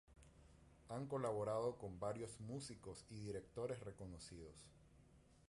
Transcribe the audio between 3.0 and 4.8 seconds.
y directores reconocidos.